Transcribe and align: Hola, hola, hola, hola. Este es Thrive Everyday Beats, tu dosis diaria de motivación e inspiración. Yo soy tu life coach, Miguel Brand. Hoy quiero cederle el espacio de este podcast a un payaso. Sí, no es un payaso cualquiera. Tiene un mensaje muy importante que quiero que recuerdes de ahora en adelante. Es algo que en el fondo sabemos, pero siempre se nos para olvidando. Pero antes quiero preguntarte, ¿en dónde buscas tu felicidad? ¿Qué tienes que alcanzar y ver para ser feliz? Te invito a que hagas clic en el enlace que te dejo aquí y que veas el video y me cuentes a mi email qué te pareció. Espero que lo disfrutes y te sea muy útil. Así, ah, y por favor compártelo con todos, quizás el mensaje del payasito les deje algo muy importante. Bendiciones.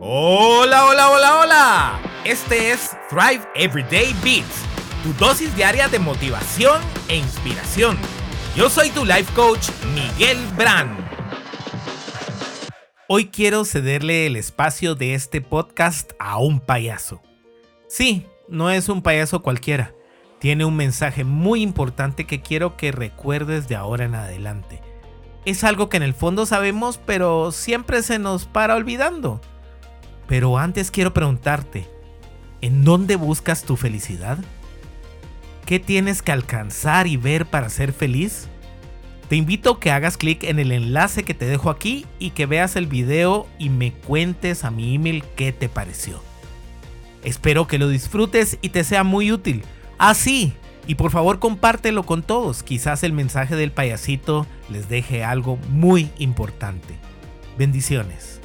Hola, 0.00 0.86
hola, 0.86 1.10
hola, 1.10 1.40
hola. 1.40 2.00
Este 2.24 2.70
es 2.70 2.96
Thrive 3.10 3.40
Everyday 3.56 4.14
Beats, 4.22 4.62
tu 5.02 5.12
dosis 5.14 5.52
diaria 5.56 5.88
de 5.88 5.98
motivación 5.98 6.80
e 7.08 7.16
inspiración. 7.16 7.98
Yo 8.54 8.70
soy 8.70 8.90
tu 8.90 9.04
life 9.04 9.32
coach, 9.34 9.70
Miguel 9.94 10.38
Brand. 10.56 10.96
Hoy 13.08 13.26
quiero 13.26 13.64
cederle 13.64 14.26
el 14.26 14.36
espacio 14.36 14.94
de 14.94 15.14
este 15.14 15.40
podcast 15.40 16.12
a 16.20 16.38
un 16.38 16.60
payaso. 16.60 17.20
Sí, 17.88 18.24
no 18.46 18.70
es 18.70 18.88
un 18.88 19.02
payaso 19.02 19.42
cualquiera. 19.42 19.94
Tiene 20.38 20.64
un 20.64 20.76
mensaje 20.76 21.24
muy 21.24 21.60
importante 21.60 22.24
que 22.24 22.40
quiero 22.40 22.76
que 22.76 22.92
recuerdes 22.92 23.66
de 23.66 23.74
ahora 23.74 24.04
en 24.04 24.14
adelante. 24.14 24.80
Es 25.44 25.64
algo 25.64 25.88
que 25.88 25.96
en 25.96 26.04
el 26.04 26.14
fondo 26.14 26.46
sabemos, 26.46 27.00
pero 27.04 27.50
siempre 27.50 28.04
se 28.04 28.20
nos 28.20 28.46
para 28.46 28.76
olvidando. 28.76 29.40
Pero 30.28 30.58
antes 30.58 30.90
quiero 30.90 31.12
preguntarte, 31.14 31.88
¿en 32.60 32.84
dónde 32.84 33.16
buscas 33.16 33.64
tu 33.64 33.76
felicidad? 33.76 34.38
¿Qué 35.66 35.80
tienes 35.80 36.22
que 36.22 36.32
alcanzar 36.32 37.06
y 37.06 37.16
ver 37.16 37.46
para 37.46 37.70
ser 37.70 37.92
feliz? 37.92 38.46
Te 39.28 39.36
invito 39.36 39.72
a 39.72 39.80
que 39.80 39.90
hagas 39.90 40.16
clic 40.16 40.44
en 40.44 40.58
el 40.58 40.70
enlace 40.70 41.24
que 41.24 41.34
te 41.34 41.46
dejo 41.46 41.70
aquí 41.70 42.06
y 42.18 42.30
que 42.30 42.46
veas 42.46 42.76
el 42.76 42.86
video 42.86 43.46
y 43.58 43.70
me 43.70 43.92
cuentes 43.92 44.64
a 44.64 44.70
mi 44.70 44.94
email 44.94 45.24
qué 45.34 45.52
te 45.52 45.68
pareció. 45.68 46.22
Espero 47.24 47.66
que 47.66 47.78
lo 47.78 47.88
disfrutes 47.88 48.58
y 48.62 48.68
te 48.68 48.84
sea 48.84 49.04
muy 49.04 49.32
útil. 49.32 49.64
Así, 49.98 50.54
ah, 50.54 50.68
y 50.86 50.94
por 50.94 51.10
favor 51.10 51.38
compártelo 51.38 52.04
con 52.04 52.22
todos, 52.22 52.62
quizás 52.62 53.02
el 53.02 53.12
mensaje 53.12 53.56
del 53.56 53.72
payasito 53.72 54.46
les 54.70 54.88
deje 54.88 55.24
algo 55.24 55.58
muy 55.68 56.10
importante. 56.18 56.94
Bendiciones. 57.58 58.40